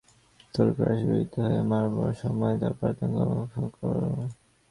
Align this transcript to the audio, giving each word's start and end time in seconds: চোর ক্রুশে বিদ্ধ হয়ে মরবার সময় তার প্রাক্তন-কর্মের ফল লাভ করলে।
চোর 0.53 0.67
ক্রুশে 0.75 1.07
বিদ্ধ 1.11 1.35
হয়ে 1.45 1.61
মরবার 1.71 2.13
সময় 2.21 2.55
তার 2.61 2.73
প্রাক্তন-কর্মের 2.79 3.47
ফল 3.51 3.63
লাভ 3.63 3.73
করলে। 3.79 4.25